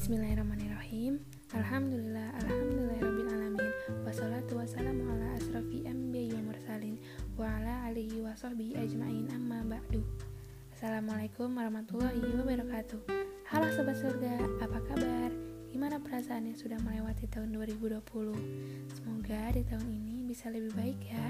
[0.00, 1.20] Bismillahirrahmanirrahim.
[1.52, 3.68] Alhamdulillah Alhamdulillahirrahmanirrahim
[4.08, 6.96] Wassalatu wassalamu ala asrafi anbiya wa mursalin
[7.36, 9.28] Wa ala alihi wa ajma'in.
[9.28, 10.00] Amma ba'du.
[10.72, 12.96] Assalamualaikum warahmatullahi wabarakatuh.
[13.52, 15.36] Halo Sobat Surga, apa kabar?
[15.68, 18.00] Gimana perasaannya sudah melewati tahun 2020?
[18.96, 21.28] Semoga di tahun ini bisa lebih baik ya.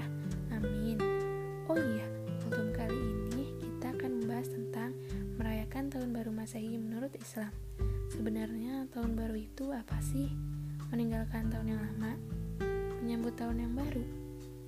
[0.55, 0.95] Amin.
[1.67, 2.07] Oh iya,
[2.47, 2.95] untuk kali
[3.35, 4.95] ini kita akan membahas tentang
[5.35, 7.51] merayakan tahun baru masehi menurut Islam.
[8.21, 10.29] Sebenarnya tahun baru itu apa sih?
[10.93, 12.13] Meninggalkan tahun yang lama?
[13.01, 14.05] Menyambut tahun yang baru?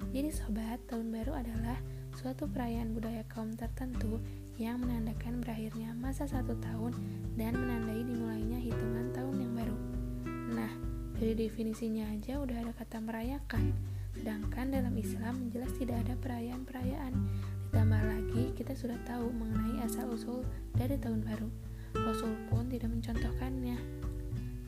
[0.10, 1.78] Jadi sobat, tahun baru adalah
[2.18, 4.18] suatu perayaan budaya kaum tertentu
[4.58, 6.98] yang menandakan berakhirnya masa satu tahun
[7.38, 9.78] dan menandai dimulainya hitungan tahun yang baru.
[10.58, 10.74] Nah,
[11.22, 13.70] dari definisinya aja udah ada kata merayakan.
[14.18, 17.14] Sedangkan dalam Islam jelas tidak ada perayaan-perayaan.
[17.70, 20.42] Ditambah lagi, kita sudah tahu mengenai asal-usul
[20.74, 21.73] dari tahun baru.
[21.94, 23.78] Rasul pun tidak mencontohkannya.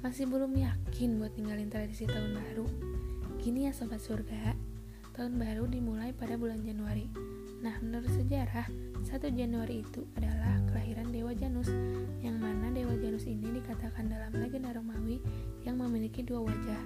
[0.06, 2.66] Masih belum yakin buat tinggalin tradisi tahun baru?
[3.42, 4.54] Gini ya sobat surga,
[5.16, 7.08] Tahun baru dimulai pada bulan Januari.
[7.64, 8.68] Nah, menurut sejarah,
[9.08, 11.72] 1 Januari itu adalah kelahiran Dewa Janus,
[12.20, 15.24] yang mana Dewa Janus ini dikatakan dalam legenda Romawi
[15.64, 16.82] yang memiliki dua wajah,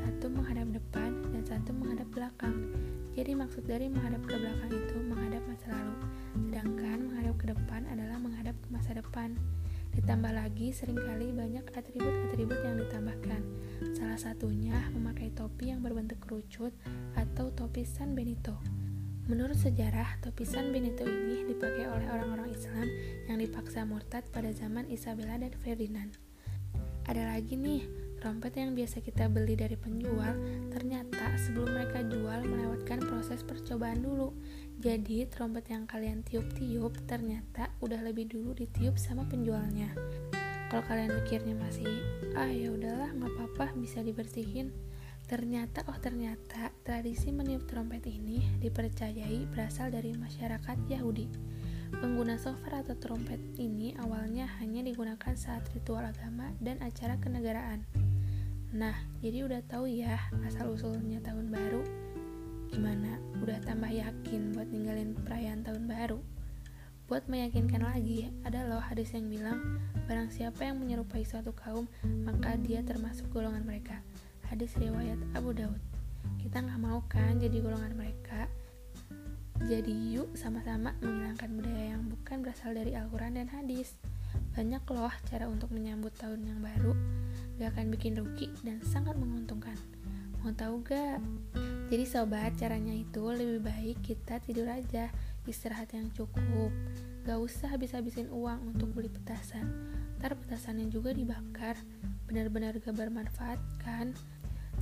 [0.00, 2.72] satu menghadap depan dan satu menghadap belakang.
[3.12, 5.96] Jadi maksud dari menghadap ke belakang itu menghadap masa lalu,
[6.40, 9.36] sedangkan menghadap ke depan adalah menghadap ke masa depan.
[9.94, 13.42] Ditambah lagi sering kali banyak atribut-atribut yang ditambahkan.
[13.94, 16.74] Salah satunya memakai topi yang berbentuk kerucut
[17.14, 18.58] atau topi San Benito.
[19.24, 22.84] Menurut sejarah, topi San Benito ini dipakai oleh orang-orang Islam
[23.24, 26.12] yang dipaksa murtad pada zaman Isabella dan Ferdinand.
[27.08, 27.88] Ada lagi nih,
[28.20, 30.32] trompet yang biasa kita beli dari penjual,
[30.72, 34.32] ternyata sebelum mereka jual melewatkan proses percobaan dulu.
[34.80, 39.92] Jadi, trompet yang kalian tiup-tiup ternyata udah lebih dulu ditiup sama penjualnya.
[40.70, 42.02] Kalau kalian mikirnya masih,
[42.34, 44.74] ah ya udahlah nggak apa-apa bisa dibersihin,
[45.24, 51.32] Ternyata, oh ternyata, tradisi meniup trompet ini dipercayai berasal dari masyarakat Yahudi.
[51.96, 57.88] Pengguna shofar atau trompet ini awalnya hanya digunakan saat ritual agama dan acara kenegaraan.
[58.76, 58.92] Nah,
[59.24, 62.03] jadi udah tahu ya asal-usulnya tahun baru.
[62.74, 63.22] Gimana?
[63.38, 66.18] Udah tambah yakin buat ninggalin perayaan tahun baru?
[67.06, 69.78] Buat meyakinkan lagi, ada loh hadis yang bilang,
[70.10, 71.86] barang siapa yang menyerupai suatu kaum,
[72.26, 74.02] maka dia termasuk golongan mereka
[74.50, 75.78] hadis riwayat Abu Daud.
[76.42, 78.50] Kita nggak mau kan jadi golongan mereka.
[79.64, 83.94] Jadi yuk sama-sama menghilangkan budaya yang bukan berasal dari Al-Quran dan hadis.
[84.52, 86.92] Banyak loh cara untuk menyambut tahun yang baru.
[87.58, 89.78] Gak akan bikin rugi dan sangat menguntungkan.
[90.42, 91.22] Mau tahu gak?
[91.94, 95.14] Jadi sobat, caranya itu lebih baik kita tidur aja,
[95.46, 96.74] istirahat yang cukup.
[97.22, 99.70] Gak usah habis-habisin uang untuk beli petasan.
[100.18, 101.78] Ntar petasannya juga dibakar.
[102.26, 104.10] Benar-benar gak bermanfaat kan?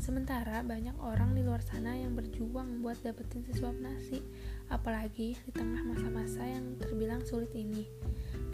[0.00, 4.24] Sementara banyak orang di luar sana yang berjuang buat dapetin sesuap nasi,
[4.72, 7.84] apalagi di tengah masa-masa yang terbilang sulit ini.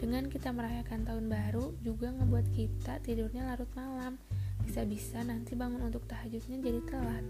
[0.03, 4.19] Dengan kita merayakan tahun baru juga ngebuat kita tidurnya larut malam.
[4.69, 7.25] Bisa-bisa nanti bangun untuk tahajudnya jadi telat.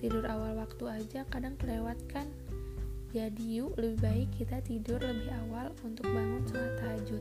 [0.00, 2.24] Tidur awal waktu aja kadang kelewat kan?
[3.12, 7.20] Jadi yuk lebih baik kita tidur lebih awal untuk bangun sholat tahajud.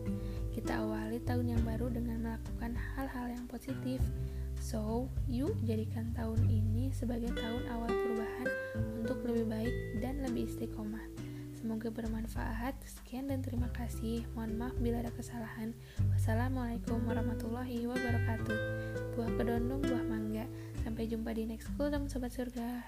[0.55, 3.99] Kita awali tahun yang baru dengan melakukan hal-hal yang positif
[4.57, 8.49] So, yuk jadikan tahun ini sebagai tahun awal perubahan
[8.99, 11.26] untuk lebih baik dan lebih istiqomah.
[11.67, 12.79] Semoga bermanfaat.
[12.87, 14.23] Sekian dan terima kasih.
[14.31, 15.75] Mohon maaf bila ada kesalahan.
[16.15, 18.59] Wassalamualaikum warahmatullahi wabarakatuh.
[19.19, 20.47] Buah kedondong, buah mangga.
[20.87, 22.87] Sampai jumpa di next school, teman sobat surga.